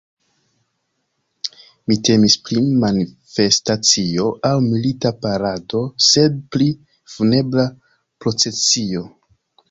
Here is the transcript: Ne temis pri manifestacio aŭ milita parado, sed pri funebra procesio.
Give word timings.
Ne 1.89 1.97
temis 2.07 2.37
pri 2.45 2.61
manifestacio 2.83 4.25
aŭ 4.49 4.53
milita 4.69 5.11
parado, 5.25 5.81
sed 6.07 6.39
pri 6.55 6.67
funebra 7.17 7.67
procesio. 8.25 9.05